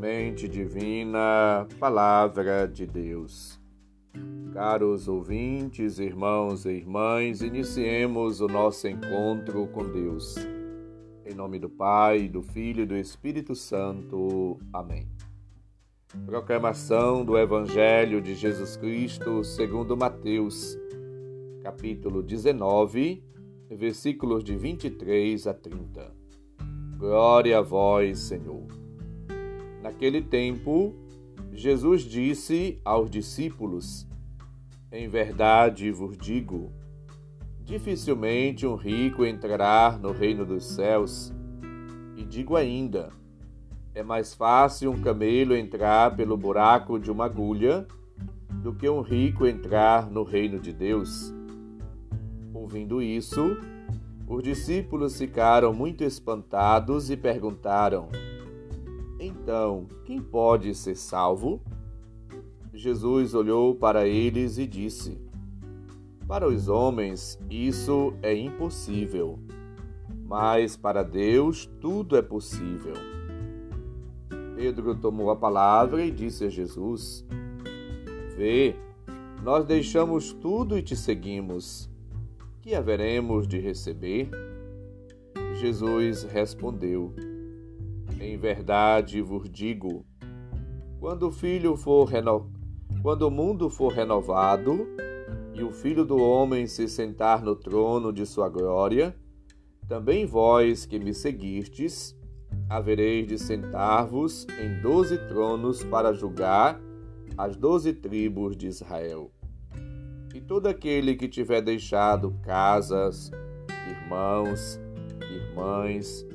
[0.00, 3.60] Semente Divina, Palavra de Deus.
[4.50, 10.36] Caros ouvintes, irmãos e irmãs, iniciemos o nosso encontro com Deus.
[11.26, 14.58] Em nome do Pai, do Filho e do Espírito Santo.
[14.72, 15.06] Amém.
[16.24, 20.78] Proclamação do Evangelho de Jesus Cristo segundo Mateus,
[21.62, 23.22] capítulo 19,
[23.68, 26.10] versículos de 23 a 30.
[26.96, 28.79] Glória a vós, Senhor.
[29.90, 30.94] Naquele tempo,
[31.52, 34.06] Jesus disse aos discípulos:
[34.92, 36.70] Em verdade vos digo,
[37.64, 41.32] dificilmente um rico entrará no reino dos céus.
[42.16, 43.10] E digo ainda:
[43.92, 47.84] é mais fácil um camelo entrar pelo buraco de uma agulha
[48.62, 51.34] do que um rico entrar no reino de Deus.
[52.54, 53.56] Ouvindo isso,
[54.28, 58.08] os discípulos ficaram muito espantados e perguntaram:
[59.22, 61.60] Então, quem pode ser salvo?
[62.72, 65.20] Jesus olhou para eles e disse:
[66.26, 69.38] Para os homens isso é impossível,
[70.24, 72.94] mas para Deus tudo é possível.
[74.56, 77.22] Pedro tomou a palavra e disse a Jesus:
[78.38, 78.74] Vê,
[79.42, 81.90] nós deixamos tudo e te seguimos
[82.62, 84.30] que haveremos de receber?
[85.56, 87.14] Jesus respondeu:
[88.20, 90.04] Em verdade vos digo,
[91.00, 92.52] quando o filho for reno...
[93.02, 94.86] quando o mundo for renovado
[95.54, 99.16] e o filho do homem se sentar no trono de sua glória,
[99.88, 102.14] também vós que me seguistes,
[102.68, 106.78] havereis de sentar-vos em doze tronos para julgar
[107.38, 109.32] as doze tribos de Israel.
[110.34, 113.30] E todo aquele que tiver deixado casas,
[113.88, 114.78] irmãos,
[115.20, 116.26] irmãs,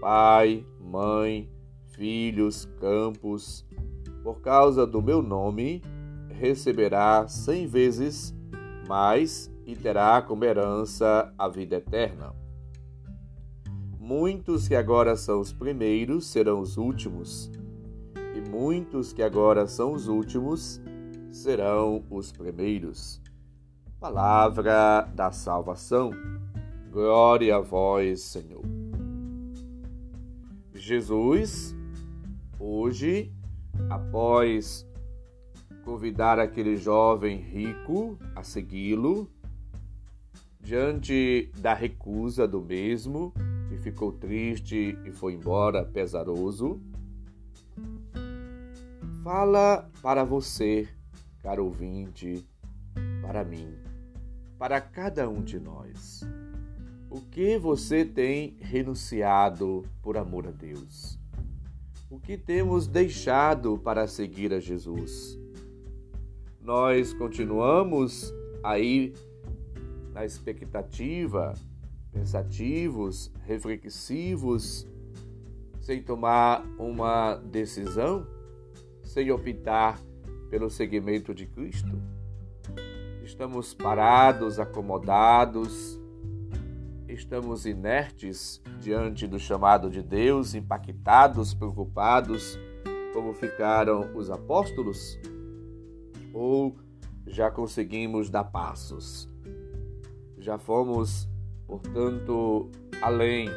[0.00, 1.50] pai, mãe,
[1.88, 3.66] filhos, campos,
[4.22, 5.82] por causa do meu nome,
[6.28, 8.32] receberá cem vezes
[8.86, 12.32] mais e terá como herança a vida eterna.
[13.98, 17.50] Muitos que agora são os primeiros serão os últimos,
[18.36, 20.80] e muitos que agora são os últimos
[21.32, 23.20] serão os primeiros.
[23.98, 26.12] Palavra da salvação.
[26.92, 28.83] Glória a vós, Senhor.
[30.84, 31.74] Jesus,
[32.60, 33.32] hoje,
[33.88, 34.86] após
[35.82, 39.26] convidar aquele jovem rico a segui-lo,
[40.60, 43.32] diante da recusa do mesmo,
[43.70, 46.78] que ficou triste e foi embora pesaroso,
[49.22, 50.86] fala para você,
[51.42, 52.46] caro ouvinte,
[53.22, 53.74] para mim
[54.58, 56.20] para cada um de nós.
[57.14, 61.16] O que você tem renunciado por amor a Deus?
[62.10, 65.38] O que temos deixado para seguir a Jesus?
[66.60, 69.14] Nós continuamos aí
[70.12, 71.54] na expectativa,
[72.10, 74.84] pensativos, reflexivos,
[75.80, 78.26] sem tomar uma decisão,
[79.04, 80.00] sem optar
[80.50, 81.96] pelo seguimento de Cristo?
[83.22, 86.02] Estamos parados, acomodados,
[87.14, 92.58] estamos inertes diante do chamado de Deus, impactados, preocupados,
[93.12, 95.18] como ficaram os apóstolos?
[96.32, 96.76] Ou
[97.26, 99.28] já conseguimos dar passos?
[100.38, 101.28] Já fomos,
[101.66, 102.70] portanto,
[103.00, 103.48] além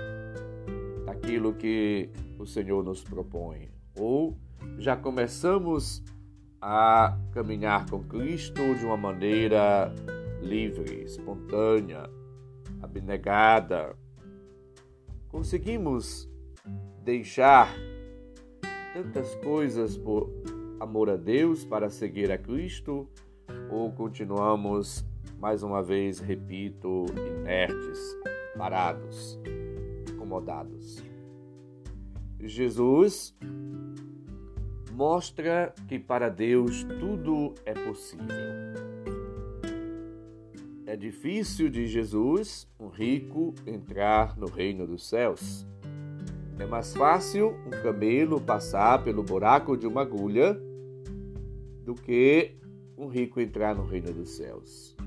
[1.05, 3.69] daquilo que o Senhor nos propõe?
[3.97, 4.37] Ou
[4.77, 6.03] já começamos
[6.61, 9.93] a caminhar com Cristo de uma maneira
[10.41, 12.09] livre, espontânea,
[12.81, 13.95] abnegada.
[15.29, 16.29] Conseguimos
[17.03, 17.73] deixar
[18.93, 20.29] tantas coisas por
[20.79, 23.07] amor a Deus para seguir a Cristo
[23.69, 25.05] ou continuamos,
[25.39, 27.05] mais uma vez, repito,
[27.41, 27.99] inertes,
[28.57, 29.39] parados,
[30.13, 31.03] acomodados?
[32.39, 33.35] Jesus
[34.91, 38.86] mostra que para Deus tudo é possível.
[40.97, 45.63] Difícil, de Jesus, um rico entrar no reino dos céus.
[46.57, 50.59] É mais fácil um camelo passar pelo buraco de uma agulha
[51.85, 52.55] do que
[52.97, 54.97] um rico entrar no reino dos céus.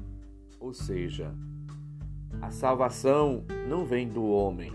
[0.60, 1.34] Ou seja,
[2.40, 4.70] a salvação não vem do homem,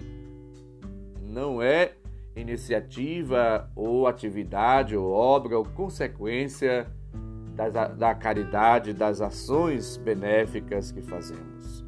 [1.22, 1.96] não é
[2.36, 6.94] iniciativa ou atividade ou obra ou consequência
[7.56, 11.86] da, da caridade, das ações benéficas que fazemos.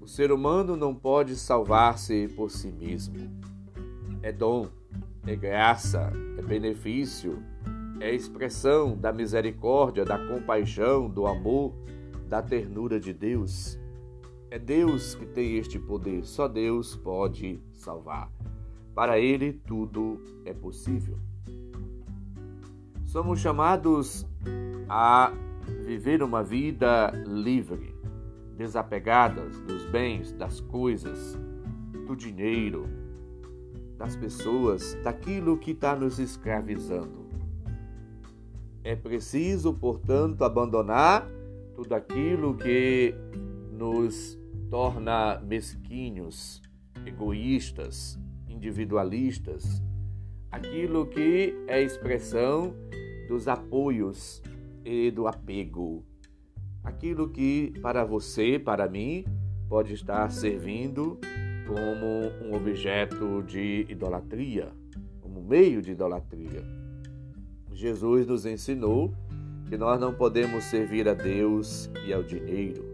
[0.00, 3.16] O ser humano não pode salvar-se por si mesmo.
[4.22, 4.68] É dom,
[5.26, 7.42] é graça, é benefício,
[8.00, 11.72] é expressão da misericórdia, da compaixão, do amor,
[12.28, 13.78] da ternura de Deus.
[14.50, 18.30] É Deus que tem este poder, só Deus pode salvar.
[18.94, 21.18] Para Ele tudo é possível.
[23.04, 24.26] Somos chamados
[24.88, 25.32] a
[25.84, 27.94] viver uma vida livre,
[28.56, 31.38] desapegadas dos bens, das coisas,
[32.06, 32.86] do dinheiro,
[33.96, 37.24] das pessoas, daquilo que está nos escravizando.
[38.82, 41.26] É preciso, portanto, abandonar
[41.74, 43.14] tudo aquilo que
[43.72, 44.38] nos
[44.70, 46.60] torna mesquinhos,
[47.06, 48.18] egoístas,
[48.48, 49.82] individualistas,
[50.50, 52.74] aquilo que é expressão
[53.28, 54.42] dos apoios
[54.84, 56.04] e do apego.
[56.82, 59.24] Aquilo que para você, para mim,
[59.68, 61.18] pode estar servindo
[61.66, 64.70] como um objeto de idolatria,
[65.20, 66.62] como meio de idolatria.
[67.72, 69.12] Jesus nos ensinou
[69.66, 72.84] que nós não podemos servir a Deus e ao dinheiro.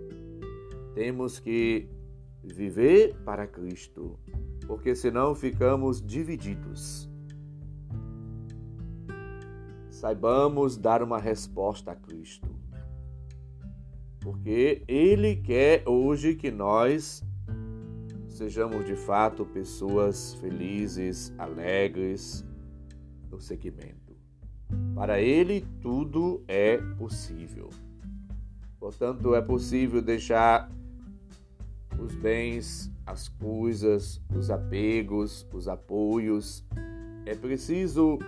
[0.95, 1.89] Temos que
[2.43, 4.19] viver para Cristo,
[4.67, 7.10] porque senão ficamos divididos
[10.01, 12.49] saibamos dar uma resposta a Cristo.
[14.19, 17.23] Porque Ele quer hoje que nós
[18.29, 22.43] sejamos de fato pessoas felizes, alegres
[23.31, 24.17] no segmento.
[24.95, 27.69] Para Ele tudo é possível.
[28.79, 30.73] Portanto, é possível deixar
[31.99, 36.65] os bens, as coisas, os apegos, os apoios.
[37.27, 38.19] É preciso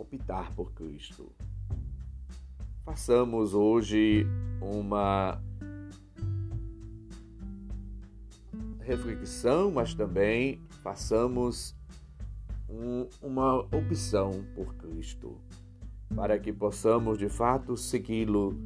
[0.00, 1.30] optar por Cristo.
[2.84, 4.26] Façamos hoje
[4.60, 5.40] uma
[8.80, 11.76] reflexão, mas também façamos
[12.68, 15.38] um, uma opção por Cristo,
[16.14, 18.56] para que possamos de fato segui-lo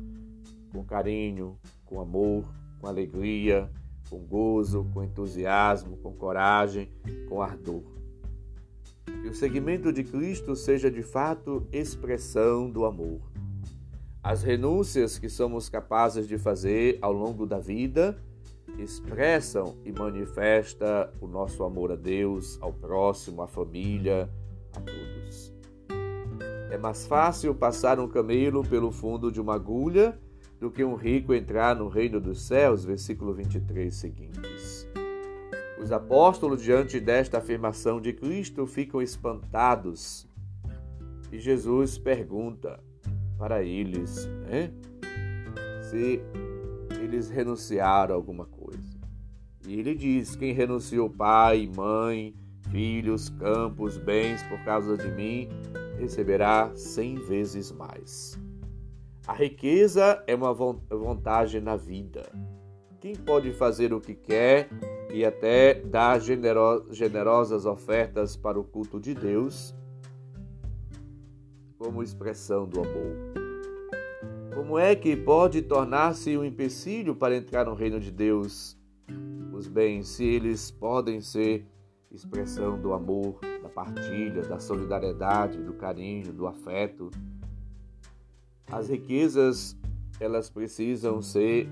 [0.73, 2.45] com carinho, com amor,
[2.81, 3.71] com alegria,
[4.09, 6.89] com gozo, com entusiasmo, com coragem,
[7.29, 7.83] com ardor
[9.25, 13.23] que o seguimento de Cristo seja de fato expressão do amor.
[14.23, 18.23] As renúncias que somos capazes de fazer ao longo da vida
[18.79, 24.29] expressam e manifesta o nosso amor a Deus, ao próximo, à família,
[24.76, 25.55] a todos.
[26.70, 30.20] É mais fácil passar um camelo pelo fundo de uma agulha
[30.61, 34.94] do que um rico entrar no reino dos céus, versículo 23 seguintes.
[35.81, 40.26] Os apóstolos, diante desta afirmação de Cristo, ficam espantados.
[41.32, 42.81] E Jesus pergunta
[43.37, 44.73] para eles né,
[45.82, 46.21] se
[47.03, 48.94] eles renunciaram a alguma coisa.
[49.67, 52.35] E ele diz: Quem renunciou pai, mãe,
[52.70, 55.49] filhos, campos, bens por causa de mim,
[55.99, 58.38] receberá cem vezes mais.
[59.27, 62.31] A riqueza é uma vantagem na vida.
[63.00, 64.69] Quem pode fazer o que quer
[65.15, 69.73] e até dar generosas ofertas para o culto de Deus,
[71.79, 73.15] como expressão do amor.
[74.53, 78.77] Como é que pode tornar-se um empecilho para entrar no reino de Deus
[79.53, 81.65] os bens, se eles podem ser
[82.11, 87.09] expressão do amor, da partilha, da solidariedade, do carinho, do afeto?
[88.67, 89.77] As riquezas,
[90.19, 91.69] elas precisam ser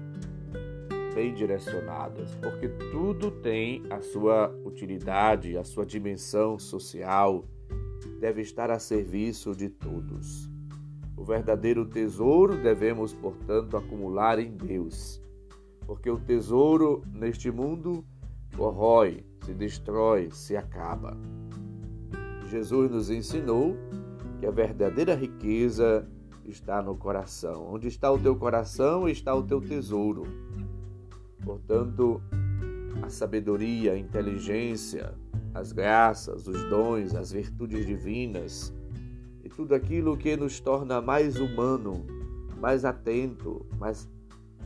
[1.14, 7.44] bem direcionadas, porque tudo tem a sua utilidade, a sua dimensão social,
[8.20, 10.50] deve estar a serviço de todos.
[11.16, 15.22] O verdadeiro tesouro devemos, portanto, acumular em Deus,
[15.86, 18.04] porque o tesouro neste mundo
[18.56, 21.16] corrói, se destrói, se acaba.
[22.50, 23.76] Jesus nos ensinou
[24.38, 26.06] que a verdadeira riqueza
[26.44, 27.72] está no coração.
[27.72, 30.24] Onde está o teu coração, está o teu tesouro.
[31.44, 32.20] Portanto,
[33.02, 35.14] a sabedoria, a inteligência,
[35.54, 38.74] as graças, os dons, as virtudes divinas
[39.44, 42.04] e tudo aquilo que nos torna mais humano,
[42.60, 44.08] mais atento, mais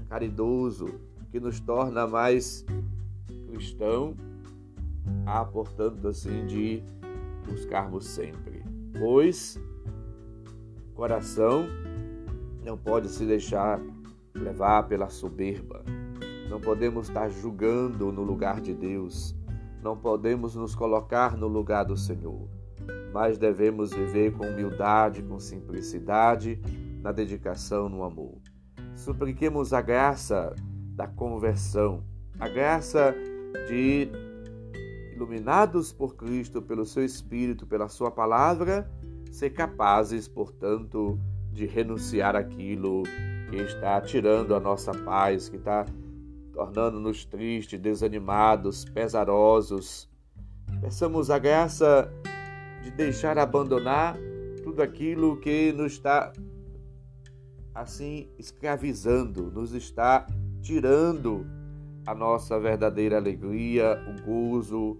[0.08, 2.64] caridoso, que nos torna mais
[3.50, 4.14] cristão,
[5.24, 6.82] há, portanto, assim de
[7.46, 8.62] buscarmos sempre.
[8.98, 9.58] Pois
[10.94, 11.66] coração
[12.64, 13.80] não pode se deixar
[14.34, 15.84] levar pela soberba,
[16.48, 19.34] não podemos estar julgando no lugar de Deus.
[19.82, 22.48] Não podemos nos colocar no lugar do Senhor.
[23.12, 26.60] Mas devemos viver com humildade, com simplicidade,
[27.02, 28.38] na dedicação, no amor.
[28.94, 30.54] Supliquemos a graça
[30.94, 32.04] da conversão,
[32.38, 33.14] a graça
[33.68, 34.08] de
[35.14, 38.90] iluminados por Cristo, pelo seu Espírito, pela sua palavra,
[39.30, 41.18] ser capazes, portanto,
[41.52, 43.02] de renunciar aquilo
[43.50, 45.86] que está tirando a nossa paz, que está
[46.56, 50.08] tornando-nos tristes, desanimados, pesarosos.
[50.80, 52.10] Peçamos a graça
[52.82, 54.16] de deixar abandonar
[54.64, 56.32] tudo aquilo que nos está
[57.74, 60.26] assim escravizando, nos está
[60.62, 61.46] tirando
[62.06, 64.98] a nossa verdadeira alegria, o gozo,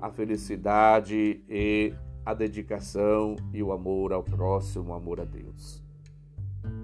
[0.00, 1.92] a felicidade e
[2.24, 5.84] a dedicação e o amor ao próximo, o amor a Deus.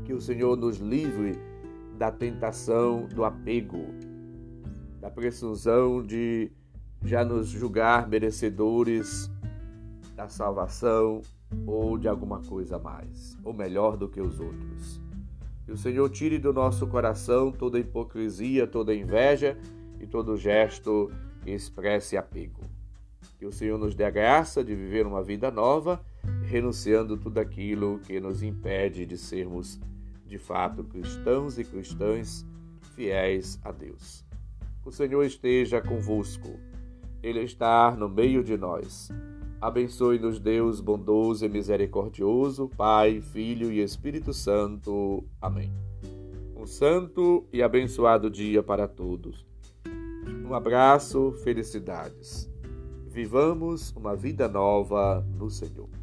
[0.04, 1.51] Que o Senhor nos livre
[1.98, 3.84] da tentação do apego,
[5.00, 6.50] da presunção de
[7.04, 9.30] já nos julgar merecedores
[10.14, 11.22] da salvação
[11.66, 15.00] ou de alguma coisa mais, ou melhor do que os outros.
[15.64, 19.56] Que o Senhor tire do nosso coração toda hipocrisia, toda inveja
[20.00, 21.10] e todo gesto
[21.42, 22.60] que expresse apego.
[23.38, 26.00] Que o Senhor nos dê a graça de viver uma vida nova,
[26.44, 29.80] renunciando tudo aquilo que nos impede de sermos
[30.32, 32.46] de fato cristãos e cristãs
[32.94, 34.24] fiéis a Deus.
[34.82, 36.58] O Senhor esteja convosco,
[37.22, 39.10] Ele está no meio de nós.
[39.60, 45.22] Abençoe-nos, Deus bondoso e misericordioso, Pai, Filho e Espírito Santo.
[45.38, 45.70] Amém.
[46.56, 49.46] Um santo e abençoado dia para todos.
[50.48, 52.50] Um abraço, felicidades.
[53.06, 56.01] Vivamos uma vida nova no Senhor.